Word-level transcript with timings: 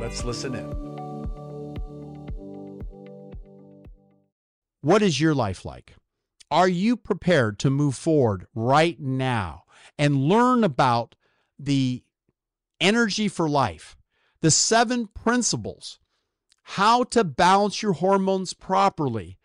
Let's 0.00 0.24
listen 0.24 0.54
in. 0.54 0.70
What 4.80 5.02
is 5.02 5.20
your 5.20 5.34
life 5.34 5.66
like? 5.66 5.94
Are 6.50 6.68
you 6.68 6.96
prepared 6.96 7.58
to 7.60 7.70
move 7.70 7.94
forward 7.94 8.46
right 8.54 8.98
now 8.98 9.61
and 9.98 10.28
learn 10.28 10.64
about 10.64 11.14
the 11.58 12.02
energy 12.80 13.28
for 13.28 13.48
life, 13.48 13.96
the 14.40 14.50
seven 14.50 15.06
principles, 15.06 15.98
how 16.62 17.04
to 17.04 17.24
balance 17.24 17.82
your 17.82 17.92
hormones 17.92 18.54
properly 18.54 19.38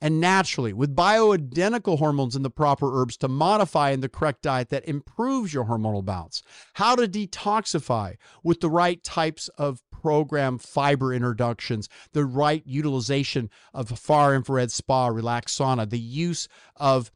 and 0.00 0.20
naturally 0.20 0.72
with 0.72 0.94
bioidentical 0.94 1.98
hormones 1.98 2.36
and 2.36 2.44
the 2.44 2.50
proper 2.50 3.00
herbs 3.00 3.16
to 3.16 3.26
modify 3.26 3.90
in 3.90 4.00
the 4.00 4.08
correct 4.08 4.42
diet 4.42 4.68
that 4.68 4.86
improves 4.86 5.54
your 5.54 5.64
hormonal 5.64 6.04
balance, 6.04 6.42
how 6.74 6.94
to 6.94 7.08
detoxify 7.08 8.14
with 8.42 8.60
the 8.60 8.68
right 8.68 9.02
types 9.02 9.48
of 9.56 9.80
program 9.90 10.58
fiber 10.58 11.14
introductions, 11.14 11.88
the 12.12 12.26
right 12.26 12.62
utilization 12.66 13.48
of 13.72 13.98
far 13.98 14.34
infrared 14.34 14.70
spa, 14.70 15.06
relaxed 15.06 15.58
sauna, 15.58 15.88
the 15.88 15.98
use 15.98 16.48
of 16.76 17.10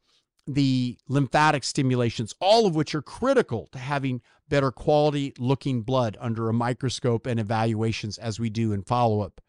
the 0.53 0.97
lymphatic 1.07 1.63
stimulations, 1.63 2.33
all 2.39 2.65
of 2.65 2.75
which 2.75 2.95
are 2.95 3.01
critical 3.01 3.69
to 3.71 3.77
having 3.77 4.21
better 4.47 4.71
quality 4.71 5.33
looking 5.37 5.81
blood 5.81 6.17
under 6.19 6.49
a 6.49 6.53
microscope 6.53 7.25
and 7.27 7.39
evaluations 7.39 8.17
as 8.17 8.39
we 8.39 8.49
do 8.49 8.71
in 8.71 8.81
follow 8.81 9.21
up. 9.21 9.41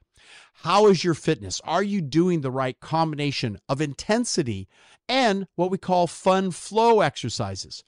How 0.62 0.89
is 0.89 1.03
your 1.03 1.15
fitness? 1.15 1.61
Are 1.65 1.83
you 1.83 2.03
doing 2.03 2.43
the 2.43 2.51
right 2.51 2.78
combination 2.81 3.59
of 3.69 3.81
intensity 3.81 4.69
and 5.09 5.47
what 5.56 5.71
we 5.71 5.78
call 5.78 6.06
fun 6.06 6.51
flow 6.51 7.01
exercises? 7.01 7.83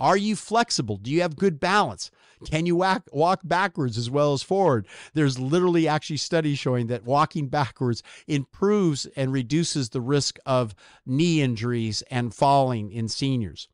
Are 0.00 0.16
you 0.16 0.34
flexible? 0.34 0.96
Do 0.96 1.10
you 1.10 1.20
have 1.20 1.36
good 1.36 1.60
balance? 1.60 2.10
Can 2.46 2.64
you 2.64 2.76
walk, 2.76 3.02
walk 3.12 3.40
backwards 3.44 3.98
as 3.98 4.08
well 4.10 4.32
as 4.32 4.42
forward? 4.42 4.86
There's 5.12 5.38
literally 5.38 5.86
actually 5.86 6.16
studies 6.16 6.58
showing 6.58 6.86
that 6.86 7.04
walking 7.04 7.48
backwards 7.48 8.02
improves 8.26 9.04
and 9.14 9.30
reduces 9.30 9.90
the 9.90 10.00
risk 10.00 10.38
of 10.46 10.74
knee 11.04 11.42
injuries 11.42 12.02
and 12.10 12.34
falling 12.34 12.90
in 12.90 13.08
seniors. 13.08 13.68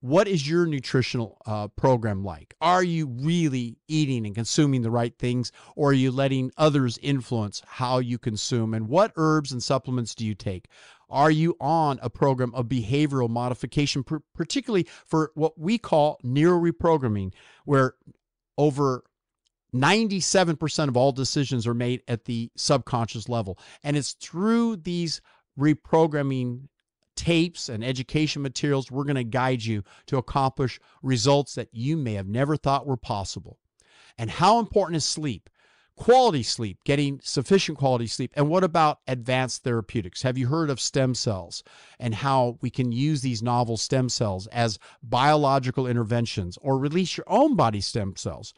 What 0.00 0.26
is 0.26 0.50
your 0.50 0.66
nutritional 0.66 1.38
uh, 1.46 1.68
program 1.68 2.24
like? 2.24 2.56
Are 2.60 2.82
you 2.82 3.06
really 3.06 3.78
eating 3.86 4.26
and 4.26 4.34
consuming 4.34 4.82
the 4.82 4.90
right 4.90 5.16
things, 5.16 5.52
or 5.76 5.90
are 5.90 5.92
you 5.92 6.10
letting 6.10 6.50
others 6.56 6.98
influence 7.00 7.62
how 7.64 8.00
you 8.00 8.18
consume? 8.18 8.74
And 8.74 8.88
what 8.88 9.12
herbs 9.14 9.52
and 9.52 9.62
supplements 9.62 10.16
do 10.16 10.26
you 10.26 10.34
take? 10.34 10.66
Are 11.12 11.30
you 11.30 11.56
on 11.60 12.00
a 12.02 12.10
program 12.10 12.54
of 12.54 12.66
behavioral 12.66 13.28
modification, 13.28 14.04
particularly 14.34 14.88
for 15.06 15.30
what 15.34 15.58
we 15.58 15.76
call 15.78 16.18
neuro 16.22 16.58
reprogramming, 16.58 17.34
where 17.66 17.94
over 18.56 19.04
97% 19.74 20.88
of 20.88 20.96
all 20.96 21.12
decisions 21.12 21.66
are 21.66 21.74
made 21.74 22.02
at 22.08 22.24
the 22.24 22.50
subconscious 22.56 23.28
level? 23.28 23.58
And 23.84 23.96
it's 23.96 24.14
through 24.14 24.76
these 24.76 25.20
reprogramming 25.58 26.68
tapes 27.14 27.68
and 27.68 27.84
education 27.84 28.42
materials, 28.42 28.90
we're 28.90 29.04
going 29.04 29.16
to 29.16 29.24
guide 29.24 29.62
you 29.62 29.84
to 30.06 30.16
accomplish 30.16 30.80
results 31.02 31.54
that 31.54 31.68
you 31.72 31.96
may 31.96 32.14
have 32.14 32.26
never 32.26 32.56
thought 32.56 32.86
were 32.86 32.96
possible. 32.96 33.58
And 34.18 34.30
how 34.30 34.58
important 34.58 34.96
is 34.96 35.04
sleep? 35.04 35.50
Quality 35.96 36.42
sleep, 36.42 36.78
getting 36.84 37.20
sufficient 37.22 37.78
quality 37.78 38.06
sleep. 38.06 38.32
And 38.34 38.48
what 38.48 38.64
about 38.64 39.00
advanced 39.06 39.62
therapeutics? 39.62 40.22
Have 40.22 40.38
you 40.38 40.48
heard 40.48 40.70
of 40.70 40.80
stem 40.80 41.14
cells 41.14 41.62
and 41.98 42.14
how 42.14 42.58
we 42.60 42.70
can 42.70 42.92
use 42.92 43.20
these 43.20 43.42
novel 43.42 43.76
stem 43.76 44.08
cells 44.08 44.46
as 44.48 44.78
biological 45.02 45.86
interventions 45.86 46.58
or 46.60 46.78
release 46.78 47.16
your 47.16 47.26
own 47.28 47.56
body 47.56 47.80
stem 47.80 48.16
cells? 48.16 48.54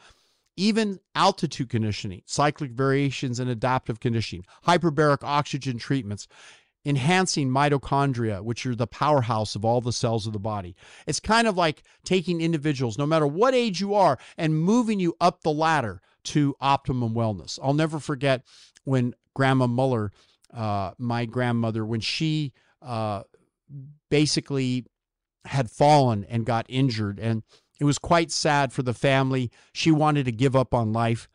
Even 0.57 1.01
altitude 1.17 1.69
conditioning, 1.69 2.23
cyclic 2.27 2.71
variations 2.71 3.41
and 3.41 3.51
adaptive 3.51 3.99
conditioning, 3.99 4.45
hyperbaric 4.65 5.19
oxygen 5.25 5.79
treatments, 5.79 6.29
enhancing 6.87 7.49
mitochondria, 7.49 8.43
which 8.43 8.65
are 8.67 8.75
the 8.75 8.87
powerhouse 8.87 9.57
of 9.57 9.65
all 9.65 9.81
the 9.81 9.93
cells 9.93 10.27
of 10.27 10.33
the 10.33 10.39
body. 10.39 10.77
It's 11.07 11.19
kind 11.19 11.49
of 11.49 11.57
like 11.57 11.83
taking 12.05 12.41
individuals, 12.41 12.99
no 12.99 13.07
matter 13.07 13.27
what 13.27 13.55
age 13.55 13.81
you 13.81 13.95
are, 13.95 14.19
and 14.37 14.57
moving 14.57 15.01
you 15.01 15.17
up 15.21 15.43
the 15.43 15.51
ladder 15.51 16.01
to 16.25 16.55
optimum 16.61 17.15
wellness. 17.15 17.59
I'll 17.63 17.75
never 17.75 17.99
forget 17.99 18.43
when 18.85 19.15
Grandma 19.35 19.67
Muller, 19.67 20.13
uh, 20.53 20.93
my 20.99 21.25
grandmother, 21.25 21.85
when 21.85 22.01
she 22.01 22.53
uh, 22.83 23.23
basically 24.11 24.87
had 25.45 25.71
fallen 25.71 26.25
and 26.25 26.47
got 26.47 26.67
injured, 26.69 27.19
and 27.19 27.43
it 27.81 27.85
was 27.85 27.99
quite 27.99 28.31
sad 28.31 28.73
for 28.73 28.83
the 28.83 28.95
family. 28.95 29.51
She 29.73 29.91
wanted 29.91 30.25
to 30.27 30.33
give 30.33 30.55
up 30.55 30.73
on 30.73 30.93
life. 30.93 31.29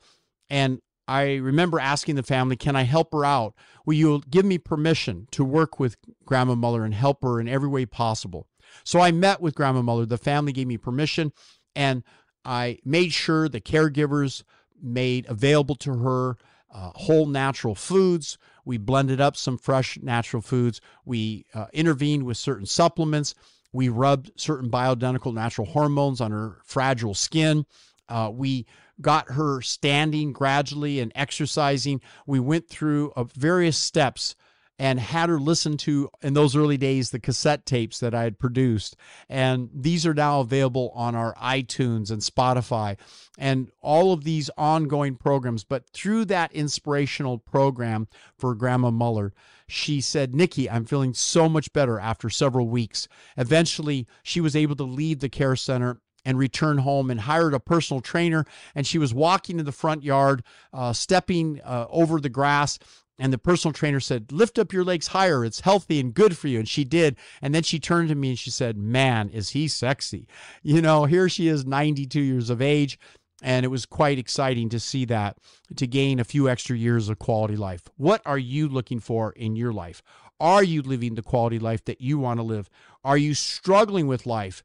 And 0.49 0.79
I 1.07 1.35
remember 1.35 1.79
asking 1.79 2.16
the 2.16 2.23
family, 2.23 2.55
Can 2.55 2.75
I 2.75 2.83
help 2.83 3.13
her 3.13 3.25
out? 3.25 3.55
Will 3.85 3.95
you 3.95 4.22
give 4.29 4.45
me 4.45 4.57
permission 4.57 5.28
to 5.31 5.44
work 5.44 5.79
with 5.79 5.97
Grandma 6.25 6.55
Muller 6.55 6.85
and 6.85 6.94
help 6.94 7.23
her 7.23 7.39
in 7.39 7.47
every 7.47 7.67
way 7.67 7.85
possible? 7.85 8.47
So 8.83 8.99
I 8.99 9.11
met 9.11 9.41
with 9.41 9.55
Grandma 9.55 9.81
Muller. 9.81 10.05
The 10.05 10.17
family 10.17 10.51
gave 10.51 10.67
me 10.67 10.78
permission, 10.78 11.33
and 11.75 12.03
I 12.45 12.79
made 12.85 13.11
sure 13.11 13.49
the 13.49 13.61
caregivers 13.61 14.44
made 14.81 15.25
available 15.28 15.75
to 15.75 15.97
her 16.00 16.38
uh, 16.72 16.91
whole 16.95 17.25
natural 17.25 17.75
foods. 17.75 18.38
We 18.66 18.78
blended 18.78 19.19
up 19.19 19.35
some 19.35 19.57
fresh 19.57 19.97
natural 20.01 20.41
foods. 20.41 20.81
We 21.06 21.45
uh, 21.53 21.67
intervened 21.73 22.23
with 22.23 22.38
certain 22.38 22.66
supplements. 22.66 23.34
We 23.72 23.90
rubbed 23.90 24.31
certain 24.35 24.69
bioidentical 24.69 25.34
natural 25.34 25.67
hormones 25.67 26.22
on 26.22 26.31
her 26.31 26.59
fragile 26.63 27.13
skin. 27.13 27.66
Uh, 28.07 28.31
we 28.34 28.66
got 29.01 29.31
her 29.31 29.62
standing 29.62 30.34
gradually 30.34 31.00
and 31.00 31.11
exercising. 31.16 32.01
We 32.25 32.40
went 32.40 32.67
through 32.67 33.13
uh, 33.16 33.23
various 33.23 33.78
steps 33.78 34.35
and 34.79 34.97
had 34.97 35.28
her 35.28 35.40
listen 35.40 35.75
to, 35.75 36.09
in 36.22 36.34
those 36.34 36.56
early 36.56 36.78
days, 36.78 37.09
the 37.09 37.19
cassette 37.19 37.66
tapes 37.66 38.00
that 38.00 38.16
I 38.16 38.23
had 38.23 38.40
produced. 38.40 38.95
And 39.28 39.69
these 39.73 40.07
are 40.07 40.13
now 40.13 40.40
available 40.40 40.91
on 40.95 41.16
our 41.16 41.35
iTunes 41.35 42.09
and 42.09 42.22
Spotify 42.22 42.97
and 43.38 43.69
all 43.81 44.13
of 44.13 44.23
these 44.23 44.50
ongoing 44.57 45.16
programs. 45.16 45.66
But 45.66 45.90
through 45.90 46.25
that 46.25 46.53
inspirational 46.53 47.38
program 47.38 48.07
for 48.38 48.56
Grandma 48.56 48.90
Muller, 48.90 49.34
she 49.67 50.00
said, 50.00 50.34
Nikki, 50.34 50.69
I'm 50.69 50.85
feeling 50.85 51.13
so 51.13 51.50
much 51.50 51.73
better 51.73 52.00
after 52.00 52.29
several 52.29 52.69
weeks. 52.69 53.09
Eventually, 53.38 54.07
she 54.23 54.40
was 54.40 54.56
able 54.56 54.78
to 54.78 54.84
leave 54.84 55.19
the 55.19 55.29
care 55.29 55.58
center 55.58 55.99
and 56.26 56.37
return 56.37 56.79
home 56.79 57.11
and 57.11 57.22
hired 57.22 57.53
a 57.53 57.59
personal 57.59 58.02
trainer. 58.02 58.46
And 58.76 58.87
she 58.87 58.97
was 58.97 59.14
walking 59.14 59.59
in 59.59 59.66
the 59.66 59.72
front 59.72 60.03
yard, 60.03 60.43
uh, 60.73 60.93
stepping 60.93 61.61
uh, 61.64 61.87
over 61.90 62.20
the 62.20 62.29
grass, 62.29 62.79
and 63.19 63.33
the 63.33 63.37
personal 63.37 63.73
trainer 63.73 63.99
said, 63.99 64.31
Lift 64.31 64.57
up 64.57 64.71
your 64.71 64.85
legs 64.85 65.07
higher. 65.07 65.43
It's 65.43 65.59
healthy 65.59 65.99
and 65.99 66.13
good 66.13 66.37
for 66.37 66.47
you. 66.47 66.59
And 66.59 66.67
she 66.67 66.85
did. 66.85 67.17
And 67.41 67.53
then 67.53 67.63
she 67.63 67.79
turned 67.79 68.09
to 68.09 68.16
me 68.16 68.29
and 68.29 68.39
she 68.39 68.49
said, 68.49 68.77
Man, 68.77 69.29
is 69.29 69.49
he 69.49 69.67
sexy? 69.67 70.27
You 70.63 70.81
know, 70.81 71.05
here 71.05 71.27
she 71.27 71.49
is, 71.49 71.66
92 71.66 72.21
years 72.21 72.49
of 72.49 72.61
age. 72.61 72.97
And 73.41 73.66
it 73.66 73.69
was 73.69 73.85
quite 73.85 74.19
exciting 74.19 74.69
to 74.69 74.79
see 74.79 75.05
that, 75.05 75.37
to 75.75 75.87
gain 75.87 76.19
a 76.19 76.25
few 76.25 76.49
extra 76.49 76.75
years 76.75 77.07
of 77.07 77.19
quality 77.19 77.55
life. 77.55 77.83
What 77.95 78.21
are 78.25 78.37
you 78.37 78.67
looking 78.67 78.99
for 78.99 79.31
in 79.31 79.55
your 79.55 79.71
life? 79.71 80.01
Are 80.39 80.63
you 80.63 80.81
living 80.81 81.16
the 81.16 81.21
quality 81.21 81.59
life 81.59 81.83
that 81.85 82.01
you 82.01 82.17
want 82.19 82.39
to 82.39 82.43
live? 82.43 82.69
Are 83.03 83.17
you 83.17 83.33
struggling 83.33 84.07
with 84.07 84.25
life? 84.25 84.63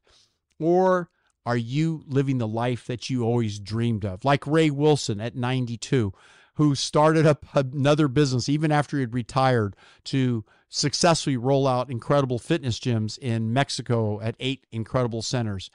Or 0.59 1.09
are 1.45 1.57
you 1.57 2.03
living 2.07 2.37
the 2.37 2.47
life 2.47 2.85
that 2.87 3.09
you 3.09 3.23
always 3.23 3.59
dreamed 3.59 4.03
of? 4.03 4.25
Like 4.25 4.47
Ray 4.47 4.69
Wilson 4.69 5.21
at 5.21 5.35
92 5.35 6.13
who 6.55 6.75
started 6.75 7.25
up 7.25 7.45
another 7.53 8.07
business 8.07 8.49
even 8.49 8.71
after 8.71 8.97
he 8.97 9.01
had 9.01 9.13
retired 9.13 9.75
to 10.03 10.43
successfully 10.69 11.37
roll 11.37 11.67
out 11.67 11.89
incredible 11.89 12.39
fitness 12.39 12.79
gyms 12.79 13.17
in 13.19 13.53
Mexico 13.53 14.19
at 14.21 14.35
eight 14.39 14.65
incredible 14.71 15.21
centers. 15.21 15.69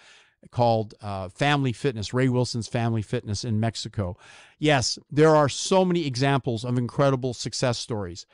called 0.51 0.95
uh, 1.03 1.29
Family 1.29 1.73
Fitness, 1.73 2.15
Ray 2.15 2.29
Wilson's 2.29 2.69
Family 2.69 3.03
Fitness 3.03 3.45
in 3.45 3.61
Mexico. 3.61 4.17
Yes, 4.59 4.99
there 5.11 5.37
are 5.37 5.49
so 5.49 5.85
many 5.85 6.07
examples 6.07 6.65
of 6.65 6.79
incredible 6.79 7.35
success 7.35 7.79
stories. 7.79 8.27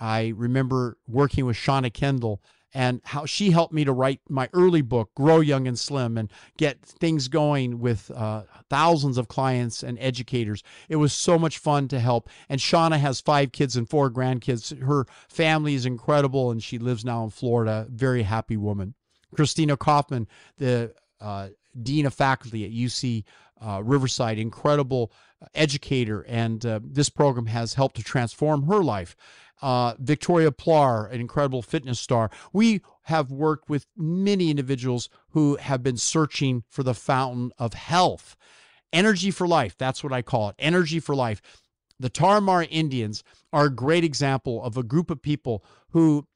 I 0.00 0.32
remember 0.36 0.96
working 1.08 1.46
with 1.46 1.56
Shauna 1.56 1.92
Kendall 1.92 2.40
and 2.74 3.00
how 3.04 3.24
she 3.24 3.50
helped 3.50 3.72
me 3.72 3.84
to 3.84 3.92
write 3.92 4.20
my 4.28 4.48
early 4.52 4.82
book, 4.82 5.10
Grow 5.14 5.40
Young 5.40 5.66
and 5.66 5.78
Slim, 5.78 6.18
and 6.18 6.30
get 6.56 6.80
things 6.82 7.28
going 7.28 7.80
with 7.80 8.10
uh, 8.10 8.42
thousands 8.68 9.16
of 9.18 9.28
clients 9.28 9.82
and 9.82 9.98
educators. 10.00 10.62
It 10.88 10.96
was 10.96 11.12
so 11.12 11.38
much 11.38 11.58
fun 11.58 11.88
to 11.88 12.00
help. 12.00 12.28
And 12.48 12.60
Shauna 12.60 12.98
has 12.98 13.20
five 13.20 13.52
kids 13.52 13.76
and 13.76 13.88
four 13.88 14.10
grandkids. 14.10 14.78
Her 14.82 15.06
family 15.28 15.74
is 15.74 15.86
incredible, 15.86 16.50
and 16.50 16.62
she 16.62 16.78
lives 16.78 17.04
now 17.04 17.24
in 17.24 17.30
Florida. 17.30 17.86
Very 17.90 18.22
happy 18.22 18.56
woman. 18.56 18.94
Christina 19.34 19.76
Kaufman, 19.76 20.26
the 20.58 20.94
uh, 21.20 21.48
dean 21.82 22.06
of 22.06 22.14
faculty 22.14 22.64
at 22.64 22.70
UC 22.70 23.24
uh, 23.60 23.82
Riverside, 23.82 24.38
incredible 24.38 25.12
educator, 25.54 26.22
and 26.22 26.64
uh, 26.64 26.80
this 26.82 27.08
program 27.08 27.46
has 27.46 27.74
helped 27.74 27.96
to 27.96 28.02
transform 28.02 28.64
her 28.64 28.82
life 28.82 29.16
uh, 29.62 29.94
Victoria 29.98 30.50
Plar, 30.50 31.10
an 31.12 31.20
incredible 31.20 31.62
fitness 31.62 32.00
star. 32.00 32.30
We 32.52 32.80
have 33.04 33.30
worked 33.30 33.68
with 33.68 33.86
many 33.96 34.50
individuals 34.50 35.08
who 35.30 35.56
have 35.56 35.82
been 35.82 35.96
searching 35.96 36.64
for 36.68 36.82
the 36.82 36.94
fountain 36.94 37.52
of 37.58 37.74
health. 37.74 38.36
Energy 38.92 39.30
for 39.30 39.46
life, 39.46 39.76
that's 39.76 40.02
what 40.02 40.12
I 40.12 40.22
call 40.22 40.50
it. 40.50 40.54
Energy 40.58 41.00
for 41.00 41.14
life. 41.14 41.42
The 42.00 42.10
Tarahumara 42.10 42.68
Indians 42.70 43.24
are 43.52 43.66
a 43.66 43.74
great 43.74 44.04
example 44.04 44.62
of 44.62 44.76
a 44.76 44.82
group 44.82 45.10
of 45.10 45.20
people 45.20 45.64
who 45.90 46.26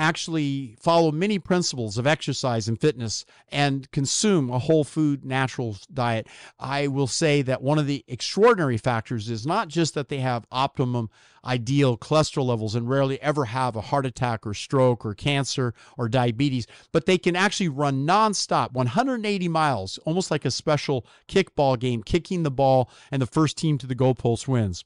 actually 0.00 0.76
follow 0.80 1.12
many 1.12 1.38
principles 1.38 1.98
of 1.98 2.06
exercise 2.06 2.68
and 2.68 2.80
fitness 2.80 3.24
and 3.52 3.90
consume 3.90 4.50
a 4.50 4.58
whole 4.58 4.82
food 4.82 5.24
natural 5.24 5.76
diet, 5.92 6.26
I 6.58 6.86
will 6.86 7.06
say 7.06 7.42
that 7.42 7.62
one 7.62 7.78
of 7.78 7.86
the 7.86 8.04
extraordinary 8.08 8.78
factors 8.78 9.28
is 9.28 9.46
not 9.46 9.68
just 9.68 9.94
that 9.94 10.08
they 10.08 10.18
have 10.18 10.46
optimum 10.50 11.10
ideal 11.44 11.96
cholesterol 11.96 12.46
levels 12.46 12.74
and 12.74 12.88
rarely 12.88 13.20
ever 13.22 13.44
have 13.46 13.76
a 13.76 13.80
heart 13.80 14.06
attack 14.06 14.46
or 14.46 14.54
stroke 14.54 15.04
or 15.04 15.14
cancer 15.14 15.74
or 15.96 16.08
diabetes, 16.08 16.66
but 16.92 17.06
they 17.06 17.18
can 17.18 17.36
actually 17.36 17.68
run 17.68 18.06
nonstop 18.06 18.72
180 18.72 19.48
miles, 19.48 19.98
almost 20.04 20.30
like 20.30 20.44
a 20.44 20.50
special 20.50 21.06
kickball 21.28 21.78
game, 21.78 22.02
kicking 22.02 22.42
the 22.42 22.50
ball, 22.50 22.90
and 23.10 23.20
the 23.20 23.26
first 23.26 23.56
team 23.56 23.78
to 23.78 23.86
the 23.86 23.94
goalpost 23.94 24.48
wins 24.48 24.84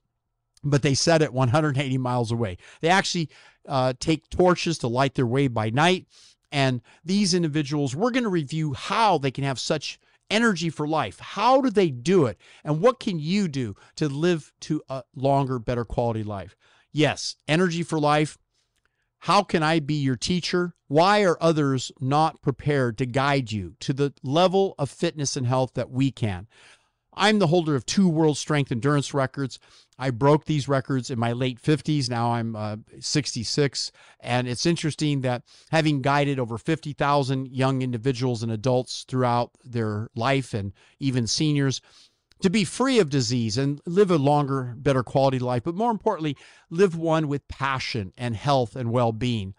but 0.65 0.83
they 0.83 0.95
set 0.95 1.23
it 1.23 1.33
180 1.33 1.99
miles 1.99 2.33
away. 2.33 2.57
They 2.81 2.89
actually 2.89 3.29
uh, 3.69 3.95
take 4.01 4.29
torches 4.31 4.79
to 4.79 4.89
light 4.89 5.15
their 5.15 5.27
way 5.27 5.49
by 5.49 5.71
night. 5.71 6.07
And 6.51 6.81
these 7.05 7.35
individuals, 7.35 7.97
we're 7.97 8.11
going 8.11 8.25
to 8.25 8.31
review 8.31 8.75
how 8.75 9.19
they 9.19 9.31
can 9.31 9.45
have 9.45 9.59
such 9.59 9.99
energy 10.31 10.71
for 10.71 10.87
life. 10.87 11.19
How 11.19 11.61
do 11.61 11.71
they 11.71 11.91
do 11.91 12.27
it? 12.27 12.39
And 12.65 12.81
what 12.81 13.01
can 13.01 13.19
you 13.19 13.49
do 13.49 13.75
to 13.97 14.09
live 14.09 14.53
to 14.61 14.83
a 14.89 15.03
longer, 15.15 15.59
better 15.59 15.85
quality 15.85 16.23
life? 16.23 16.57
Yes, 16.93 17.37
energy 17.49 17.83
for 17.83 17.99
life. 17.99 18.39
How 19.19 19.43
can 19.43 19.63
I 19.63 19.81
be 19.81 19.95
your 19.95 20.17
teacher? 20.17 20.75
Why 20.87 21.23
are 21.23 21.39
others 21.41 21.91
not 21.99 22.43
prepared 22.43 22.99
to 22.99 23.07
guide 23.07 23.51
you 23.51 23.75
to 23.81 23.93
the 23.93 24.13
level 24.23 24.75
of 24.79 24.91
fitness 24.91 25.37
and 25.37 25.47
health 25.47 25.73
that 25.75 25.91
we 25.91 26.11
can? 26.11 26.47
I'm 27.17 27.39
the 27.39 27.47
holder 27.47 27.75
of 27.75 27.87
two 27.87 28.09
world 28.09 28.37
strength 28.37 28.73
endurance 28.73 29.15
records. 29.15 29.59
I 29.99 30.11
broke 30.11 30.45
these 30.45 30.69
records 30.69 31.11
in 31.11 31.19
my 31.19 31.33
late 31.33 31.61
50s. 31.63 32.11
Now 32.11 32.33
I'm 32.33 32.57
uh, 32.57 32.77
66. 32.99 33.93
And 34.21 34.49
it's 34.49 34.67
interesting 34.67 35.21
that 35.21 35.43
having 35.71 36.03
guided 36.03 36.39
over 36.39 36.59
50,000 36.59 37.49
young 37.49 37.83
individuals 37.83 38.43
and 38.43 38.51
adults 38.51 39.05
throughout 39.07 39.53
their 39.65 40.09
life 40.15 40.53
and 40.53 40.73
even 40.99 41.27
seniors, 41.27 41.81
to 42.43 42.51
be 42.51 42.65
free 42.65 42.99
of 42.99 43.09
disease 43.09 43.57
and 43.57 43.81
live 43.87 44.11
a 44.11 44.19
longer, 44.19 44.75
better 44.77 45.03
quality 45.03 45.39
life, 45.39 45.63
but 45.65 45.75
more 45.75 45.91
importantly, 45.91 46.37
live 46.69 46.97
one 46.97 47.29
with 47.29 47.47
passion 47.49 48.13
and 48.19 48.37
health 48.37 48.77
and 48.77 48.91
well 48.91 49.13
being. 49.13 49.55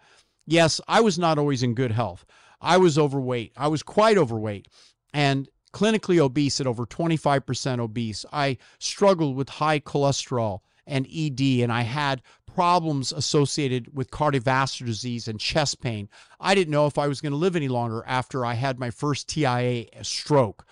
Yes, 0.46 0.80
I 0.86 1.00
was 1.00 1.18
not 1.18 1.38
always 1.38 1.62
in 1.62 1.74
good 1.74 1.90
health. 1.90 2.24
I 2.60 2.76
was 2.76 2.98
overweight. 2.98 3.52
I 3.56 3.68
was 3.68 3.82
quite 3.82 4.16
overweight. 4.16 4.68
And 5.12 5.48
clinically 5.76 6.18
obese 6.18 6.58
at 6.58 6.66
over 6.66 6.86
25% 6.86 7.80
obese. 7.80 8.24
I 8.32 8.56
struggled 8.78 9.36
with 9.36 9.50
high 9.50 9.78
cholesterol 9.78 10.60
and 10.86 11.06
ED, 11.14 11.60
and 11.62 11.70
I 11.70 11.82
had 11.82 12.22
problems 12.46 13.12
associated 13.12 13.94
with 13.94 14.10
cardiovascular 14.10 14.86
disease 14.86 15.28
and 15.28 15.38
chest 15.38 15.82
pain. 15.82 16.08
I 16.40 16.54
didn't 16.54 16.72
know 16.72 16.86
if 16.86 16.96
I 16.96 17.08
was 17.08 17.20
going 17.20 17.32
to 17.32 17.36
live 17.36 17.56
any 17.56 17.68
longer 17.68 18.02
after 18.06 18.46
I 18.46 18.54
had 18.54 18.78
my 18.78 18.90
first 18.90 19.28
TIA 19.28 19.84
stroke. 20.02 20.64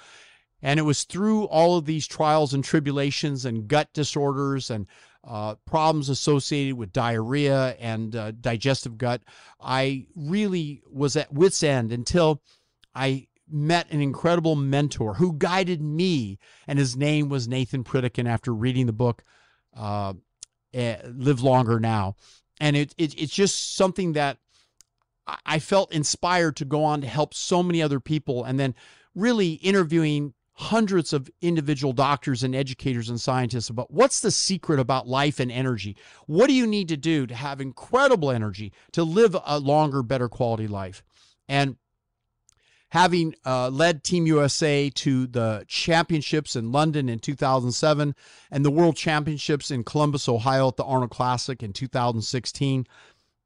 And 0.63 0.81
it 0.81 0.85
was 0.85 1.05
through 1.05 1.45
all 1.45 1.77
of 1.77 1.85
these 1.85 2.07
trials 2.07 2.55
and 2.55 2.65
tribulations 2.65 3.45
and 3.45 3.69
gut 3.69 3.93
disorders 3.93 4.71
and 4.71 4.87
uh, 5.23 5.57
problems 5.67 6.09
associated 6.09 6.79
with 6.79 6.95
diarrhea 6.95 7.77
and 7.79 8.17
uh, 8.17 8.31
digestive 8.31 8.97
gut. 8.97 9.21
I 9.61 10.07
really 10.17 10.83
was 10.91 11.15
at 11.15 11.31
wits' 11.31 11.63
end 11.63 11.93
until 11.93 12.41
I 12.95 13.27
met 13.51 13.91
an 13.91 14.01
incredible 14.01 14.57
mentor 14.57 15.15
who 15.15 15.33
guided 15.35 15.83
me, 15.83 16.39
and 16.67 16.79
his 16.79 16.97
name 16.97 17.29
was 17.29 17.49
Nathan 17.49 17.85
Pritikin 17.85 18.29
after 18.29 18.55
reading 18.55 18.87
the 18.87 18.93
book 18.93 19.23
uh, 19.77 20.15
eh, 20.73 20.97
Live 21.05 21.43
Longer 21.43 21.79
Now. 21.79 22.17
And 22.61 22.77
it, 22.77 22.95
it, 22.97 23.21
it's 23.21 23.35
just 23.35 23.77
something 23.77 24.13
that 24.13 24.39
I 25.47 25.59
felt 25.59 25.93
inspired 25.93 26.57
to 26.57 26.65
go 26.65 26.85
on 26.85 27.01
to 27.01 27.07
help 27.07 27.35
so 27.35 27.63
many 27.63 27.83
other 27.83 28.01
people 28.01 28.45
and 28.45 28.61
then 28.61 28.75
really 29.15 29.55
interviewing 29.55 30.35
hundreds 30.57 31.13
of 31.13 31.29
individual 31.41 31.93
doctors 31.93 32.45
and 32.45 32.55
educators 32.55 33.09
and 33.09 33.21
scientists 33.21 33.69
about 33.69 33.91
what's 33.91 34.21
the 34.21 34.31
secret 34.31 34.79
about 34.79 35.09
life 35.09 35.41
and 35.41 35.51
energy. 35.51 35.97
What 36.27 36.47
do 36.47 36.53
you 36.53 36.67
need 36.67 36.89
to 36.89 36.97
do 36.97 37.27
to 37.27 37.35
have 37.35 37.61
incredible 37.61 38.31
energy 38.31 38.73
to 38.93 39.03
live 39.03 39.37
a 39.45 39.59
longer, 39.59 40.03
better 40.03 40.29
quality 40.29 40.69
life? 40.69 41.03
And 41.49 41.77
having 42.95 43.35
uh, 43.45 43.69
led 43.71 44.05
Team 44.05 44.25
USA 44.25 44.89
to 44.89 45.27
the 45.27 45.65
championships 45.67 46.55
in 46.55 46.71
London 46.71 47.09
in 47.09 47.19
2007 47.19 48.15
and 48.53 48.65
the 48.65 48.71
World 48.71 48.97
Championships 48.97 49.73
in 49.73 49.83
Columbus, 49.83 50.29
Ohio 50.29 50.69
at 50.69 50.77
the 50.77 50.85
Arnold 50.85 51.11
Classic 51.11 51.61
in 51.61 51.73
2016. 51.73 52.87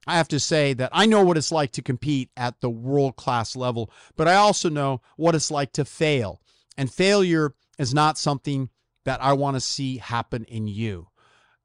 I 0.06 0.17
have 0.19 0.29
to 0.29 0.39
say 0.39 0.75
that 0.75 0.91
I 0.93 1.06
know 1.06 1.25
what 1.25 1.39
it's 1.39 1.50
like 1.50 1.73
to 1.73 1.83
compete 1.83 2.29
at 2.37 2.61
the 2.61 2.69
world 2.69 3.17
class 3.17 3.56
level, 3.56 3.91
but 4.17 4.29
I 4.29 4.35
also 4.35 4.69
know 4.69 5.00
what 5.17 5.35
it's 5.35 5.51
like 5.51 5.73
to 5.73 5.87
fail. 5.87 6.43
And 6.77 6.93
failure 6.93 7.55
is 7.79 7.94
not 7.94 8.19
something 8.19 8.69
that 9.06 9.22
I 9.22 9.32
want 9.32 9.56
to 9.56 9.61
see 9.61 9.96
happen 9.96 10.44
in 10.44 10.69
you. 10.69 11.08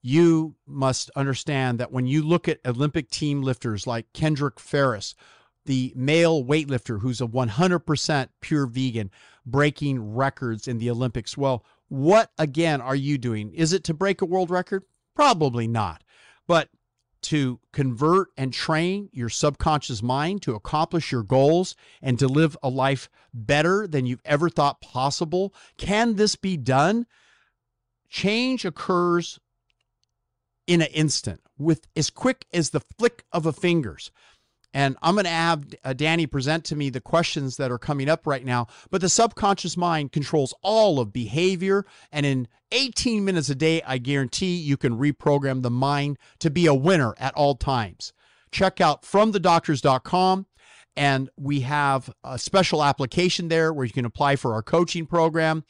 You 0.01 0.55
must 0.65 1.09
understand 1.17 1.81
that 1.81 1.91
when 1.91 2.07
you 2.07 2.23
look 2.23 2.47
at 2.47 2.61
Olympic 2.65 3.09
team 3.09 3.41
lifters 3.41 3.85
like 3.85 4.13
Kendrick 4.13 4.57
Farris, 4.57 5.15
the 5.65 5.93
male 5.95 6.43
weightlifter 6.43 6.99
who's 7.01 7.21
a 7.21 7.27
100% 7.27 8.29
pure 8.41 8.65
vegan, 8.65 9.11
breaking 9.45 10.15
records 10.15 10.67
in 10.67 10.77
the 10.77 10.89
Olympics. 10.89 11.37
Well, 11.37 11.63
what 11.89 12.31
again 12.37 12.81
are 12.81 12.95
you 12.95 13.17
doing? 13.17 13.53
Is 13.53 13.73
it 13.73 13.83
to 13.85 13.93
break 13.93 14.21
a 14.21 14.25
world 14.25 14.49
record? 14.49 14.83
Probably 15.15 15.67
not. 15.67 16.03
But 16.47 16.69
to 17.23 17.59
convert 17.71 18.29
and 18.37 18.53
train 18.53 19.09
your 19.13 19.29
subconscious 19.29 20.03
mind 20.03 20.41
to 20.41 20.55
accomplish 20.55 21.11
your 21.11 21.23
goals 21.23 21.75
and 22.01 22.19
to 22.19 22.27
live 22.27 22.57
a 22.61 22.69
life 22.69 23.09
better 23.33 23.87
than 23.87 24.05
you've 24.05 24.21
ever 24.25 24.49
thought 24.49 24.81
possible. 24.81 25.53
Can 25.77 26.15
this 26.15 26.35
be 26.35 26.57
done? 26.57 27.05
Change 28.09 28.65
occurs 28.65 29.39
in 30.67 30.81
an 30.81 30.87
instant 30.87 31.41
with 31.57 31.87
as 31.95 32.09
quick 32.09 32.45
as 32.53 32.69
the 32.69 32.81
flick 32.97 33.23
of 33.31 33.45
a 33.45 33.53
fingers. 33.53 34.11
And 34.73 34.97
I'm 35.01 35.15
going 35.15 35.25
to 35.25 35.29
have 35.29 35.65
uh, 35.83 35.93
Danny 35.93 36.25
present 36.25 36.65
to 36.65 36.75
me 36.75 36.89
the 36.89 37.01
questions 37.01 37.57
that 37.57 37.71
are 37.71 37.77
coming 37.77 38.09
up 38.09 38.25
right 38.25 38.43
now. 38.43 38.67
But 38.89 39.01
the 39.01 39.09
subconscious 39.09 39.77
mind 39.77 40.11
controls 40.11 40.53
all 40.61 40.99
of 40.99 41.13
behavior. 41.13 41.85
And 42.11 42.25
in 42.25 42.47
18 42.71 43.23
minutes 43.23 43.49
a 43.49 43.55
day, 43.55 43.81
I 43.85 43.99
guarantee 43.99 44.55
you 44.55 44.77
can 44.77 44.97
reprogram 44.97 45.61
the 45.61 45.69
mind 45.69 46.17
to 46.39 46.49
be 46.49 46.65
a 46.65 46.73
winner 46.73 47.13
at 47.19 47.35
all 47.35 47.55
times. 47.55 48.13
Check 48.51 48.81
out 48.81 49.03
fromthedoctors.com. 49.03 50.47
And 50.95 51.29
we 51.37 51.61
have 51.61 52.13
a 52.23 52.37
special 52.37 52.83
application 52.83 53.47
there 53.47 53.73
where 53.73 53.85
you 53.85 53.93
can 53.93 54.05
apply 54.05 54.35
for 54.35 54.53
our 54.53 54.61
coaching 54.61 55.05
program 55.05 55.63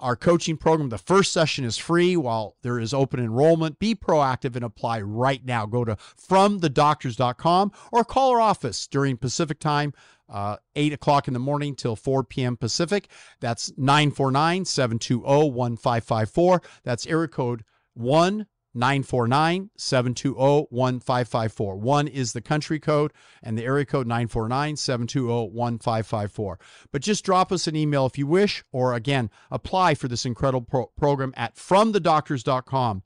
our 0.00 0.16
coaching 0.16 0.56
program. 0.56 0.88
The 0.88 0.98
first 0.98 1.32
session 1.32 1.64
is 1.64 1.76
free 1.76 2.16
while 2.16 2.56
there 2.62 2.78
is 2.78 2.92
open 2.92 3.20
enrollment. 3.20 3.78
Be 3.78 3.94
proactive 3.94 4.56
and 4.56 4.64
apply 4.64 5.00
right 5.00 5.44
now. 5.44 5.66
Go 5.66 5.84
to 5.84 5.96
fromthedoctors.com 5.96 7.72
or 7.92 8.04
call 8.04 8.32
our 8.32 8.40
office 8.40 8.86
during 8.86 9.16
Pacific 9.16 9.58
time, 9.58 9.92
uh, 10.28 10.56
8 10.74 10.92
o'clock 10.92 11.28
in 11.28 11.34
the 11.34 11.40
morning 11.40 11.74
till 11.74 11.96
4 11.96 12.24
p.m. 12.24 12.56
Pacific. 12.56 13.08
That's 13.40 13.72
949 13.76 14.64
720 14.64 15.50
1554. 15.50 16.62
That's 16.84 17.06
area 17.06 17.28
code 17.28 17.64
1 17.94 18.46
949 18.76 19.70
720 19.76 20.66
1554. 20.70 21.76
One 21.76 22.06
is 22.06 22.32
the 22.32 22.40
country 22.40 22.78
code 22.78 23.12
and 23.42 23.56
the 23.56 23.64
area 23.64 23.84
code 23.84 24.06
949 24.06 24.76
720 24.76 25.50
1554. 25.50 26.58
But 26.92 27.02
just 27.02 27.24
drop 27.24 27.50
us 27.50 27.66
an 27.66 27.74
email 27.74 28.06
if 28.06 28.18
you 28.18 28.26
wish, 28.26 28.62
or 28.72 28.94
again, 28.94 29.30
apply 29.50 29.94
for 29.94 30.08
this 30.08 30.26
incredible 30.26 30.66
pro- 30.68 30.86
program 30.96 31.32
at 31.36 31.56
fromthedoctors.com. 31.56 33.02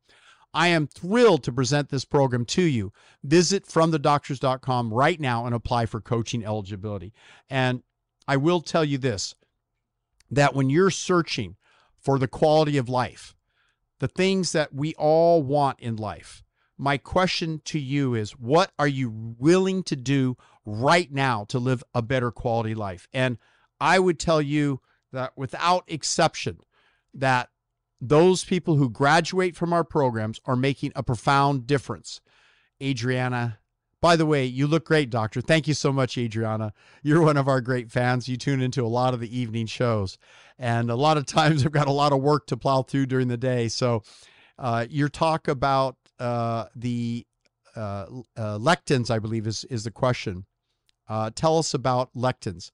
I 0.53 0.69
am 0.69 0.89
thrilled 0.89 1.45
to 1.45 1.53
present 1.53 1.91
this 1.91 2.05
program 2.05 2.45
to 2.47 2.63
you. 2.63 2.93
Visit 3.23 3.67
fromthedoctors.com 3.67 4.93
right 4.93 5.21
now 5.21 5.47
and 5.47 5.55
apply 5.55 5.87
for 5.87 6.01
coaching 6.01 6.45
eligibility. 6.45 7.13
And 7.49 7.83
I 8.27 8.37
will 8.37 8.61
tell 8.61 8.85
you 8.85 8.99
this 8.99 9.35
that 10.31 10.55
when 10.55 10.71
you're 10.71 10.91
searching 10.91 11.57
for 12.01 12.19
the 12.19 12.29
quality 12.29 12.77
of 12.77 12.89
life, 12.89 13.35
the 14.01 14.09
things 14.09 14.53
that 14.53 14.75
we 14.75 14.95
all 14.95 15.43
want 15.43 15.79
in 15.79 15.97
life. 15.97 16.43
My 16.77 16.97
question 16.97 17.61
to 17.67 17.79
you 17.79 18.15
is 18.15 18.33
what 18.33 18.73
are 18.79 18.89
you 18.89 19.11
willing 19.39 19.83
to 19.85 19.95
do 19.97 20.37
right 20.65 21.13
now 21.13 21.45
to 21.51 21.59
live 21.59 21.85
a 21.95 22.03
better 22.03 22.31
quality 22.31 22.75
life? 22.75 23.07
And 23.13 23.39
I 23.79 23.99
would 23.99 24.19
tell 24.19 24.43
you 24.43 24.81
that 25.13 25.33
without 25.37 25.85
exception, 25.87 26.61
that 27.15 27.51
those 28.01 28.45
people 28.45 28.77
who 28.77 28.89
graduate 28.89 29.55
from 29.55 29.73
our 29.73 29.85
programs 29.85 30.41
are 30.47 30.57
making 30.57 30.93
a 30.97 31.03
profound 31.03 31.67
difference. 31.67 32.23
Adriana, 32.83 33.59
by 34.01 34.17
the 34.17 34.27
way, 34.27 34.45
you 34.45 34.67
look 34.67 34.87
great, 34.87 35.11
doctor. 35.11 35.41
Thank 35.41 35.69
you 35.69 35.75
so 35.75 35.93
much, 35.93 36.17
Adriana. 36.17 36.73
You're 37.03 37.23
one 37.23 37.37
of 37.37 37.49
our 37.49 37.61
great 37.61 37.91
fans. 37.91 38.29
You 38.29 38.37
tune 38.37 38.63
into 38.63 38.85
a 38.85 38.89
lot 38.89 39.15
of 39.15 39.21
the 39.21 39.39
evening 39.39 39.67
shows. 39.67 40.17
And 40.59 40.91
a 40.91 40.97
lot 40.97 41.17
of 41.17 41.27
times 41.27 41.65
I've 41.67 41.73
got 41.73 41.89
a 41.89 41.93
lot 41.93 42.13
of 42.13 42.21
work 42.21 42.47
to 42.47 42.57
plow 42.57 42.83
through 42.83 43.07
during 43.07 43.29
the 43.29 43.37
day. 43.37 43.69
So 43.69 44.03
uh, 44.59 44.87
your 44.89 45.09
talk 45.09 45.49
about 45.49 45.97
uh, 46.19 46.67
the 46.75 47.27
uh, 47.77 48.07
uh 48.37 48.59
lectins, 48.59 49.11
I 49.11 49.19
believe, 49.19 49.47
is, 49.47 49.65
is 49.65 49.85
the 49.85 49.91
question. 49.91 50.47
Uh, 51.09 51.31
tell 51.35 51.59
us 51.59 51.75
about 51.75 52.13
lectins. 52.15 52.71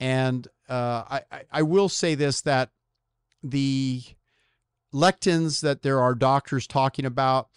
And 0.00 0.48
uh, 0.68 1.20
I, 1.30 1.42
I 1.50 1.62
will 1.62 1.88
say 1.88 2.14
this 2.14 2.40
that 2.42 2.70
the 3.42 4.02
lectins 4.92 5.60
that 5.60 5.82
there 5.82 6.00
are 6.00 6.14
doctors 6.14 6.66
talking 6.66 7.04
about, 7.04 7.48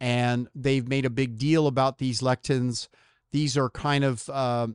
and 0.00 0.48
they've 0.54 0.86
made 0.86 1.04
a 1.04 1.10
big 1.10 1.38
deal 1.38 1.66
about 1.66 1.98
these 1.98 2.20
lectins. 2.20 2.88
These 3.32 3.56
are 3.56 3.68
kind 3.70 4.04
of 4.04 4.28
uh, 4.28 4.68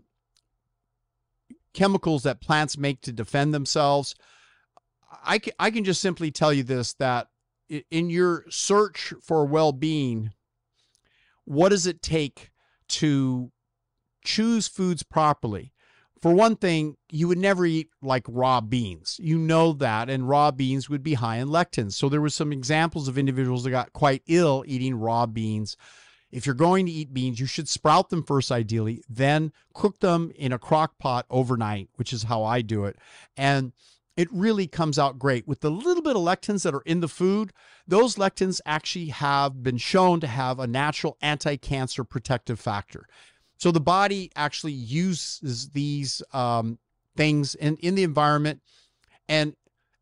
chemicals 1.73 2.23
that 2.23 2.41
plants 2.41 2.77
make 2.77 3.01
to 3.01 3.11
defend 3.11 3.53
themselves. 3.53 4.15
I 5.25 5.39
can, 5.39 5.53
I 5.59 5.71
can 5.71 5.83
just 5.83 6.01
simply 6.01 6.31
tell 6.31 6.53
you 6.53 6.63
this 6.63 6.93
that 6.93 7.27
in 7.89 8.09
your 8.09 8.45
search 8.49 9.13
for 9.21 9.45
well 9.45 9.71
being, 9.71 10.31
what 11.45 11.69
does 11.69 11.87
it 11.87 12.01
take 12.01 12.51
to 12.89 13.51
choose 14.23 14.67
foods 14.67 15.03
properly? 15.03 15.72
For 16.23 16.33
one 16.33 16.55
thing, 16.55 16.95
you 17.11 17.27
would 17.27 17.37
never 17.37 17.65
eat 17.65 17.89
like 18.01 18.23
raw 18.29 18.61
beans. 18.61 19.19
You 19.21 19.37
know 19.37 19.73
that, 19.73 20.09
and 20.09 20.29
raw 20.29 20.51
beans 20.51 20.89
would 20.89 21.03
be 21.03 21.15
high 21.15 21.35
in 21.35 21.49
lectins. 21.49 21.95
So 21.95 22.07
there 22.07 22.21
were 22.21 22.29
some 22.29 22.53
examples 22.53 23.09
of 23.09 23.17
individuals 23.17 23.65
that 23.65 23.71
got 23.71 23.91
quite 23.91 24.23
ill 24.27 24.63
eating 24.65 24.95
raw 24.95 25.25
beans. 25.25 25.75
If 26.31 26.45
you're 26.45 26.55
going 26.55 26.85
to 26.85 26.91
eat 26.93 27.13
beans, 27.13 27.41
you 27.41 27.45
should 27.45 27.67
sprout 27.67 28.09
them 28.09 28.23
first, 28.23 28.53
ideally, 28.53 29.03
then 29.09 29.51
cook 29.73 29.99
them 29.99 30.31
in 30.37 30.53
a 30.53 30.57
crock 30.57 30.97
pot 30.97 31.25
overnight, 31.29 31.89
which 31.95 32.13
is 32.13 32.23
how 32.23 32.45
I 32.45 32.61
do 32.61 32.85
it. 32.85 32.95
And 33.35 33.73
it 34.15 34.29
really 34.31 34.65
comes 34.65 34.97
out 34.97 35.19
great. 35.19 35.45
With 35.45 35.59
the 35.59 35.71
little 35.71 36.03
bit 36.03 36.15
of 36.15 36.21
lectins 36.21 36.63
that 36.63 36.73
are 36.73 36.83
in 36.85 37.01
the 37.01 37.09
food, 37.09 37.51
those 37.85 38.15
lectins 38.15 38.61
actually 38.65 39.07
have 39.07 39.61
been 39.61 39.77
shown 39.77 40.21
to 40.21 40.27
have 40.27 40.57
a 40.57 40.67
natural 40.67 41.17
anti 41.21 41.57
cancer 41.57 42.05
protective 42.05 42.61
factor. 42.61 43.07
So 43.63 43.71
the 43.71 43.79
body 43.79 44.29
actually 44.35 44.73
uses 44.73 45.69
these 45.69 46.21
um, 46.33 46.79
things 47.15 47.55
in, 47.55 47.77
in 47.77 47.95
the 47.95 48.03
environment, 48.03 48.59
and 49.29 49.55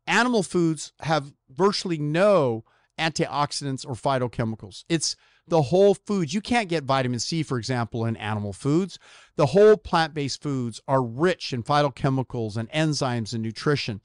animal 0.04 0.42
foods 0.42 0.92
have 0.98 1.32
virtually 1.48 1.96
no 1.96 2.64
antioxidants 2.98 3.86
or 3.86 3.94
phytochemicals. 3.94 4.82
It's 4.88 5.14
the 5.46 5.62
whole 5.62 5.94
foods. 5.94 6.34
You 6.34 6.40
can't 6.40 6.68
get 6.68 6.82
vitamin 6.82 7.20
C, 7.20 7.44
for 7.44 7.56
example, 7.56 8.04
in 8.04 8.16
animal 8.16 8.52
foods. 8.52 8.98
The 9.36 9.46
whole 9.46 9.76
plant 9.76 10.12
based 10.12 10.42
foods 10.42 10.80
are 10.88 11.00
rich 11.00 11.52
in 11.52 11.62
phytochemicals 11.62 12.56
and 12.56 12.68
enzymes 12.72 13.32
and 13.32 13.44
nutrition. 13.44 14.00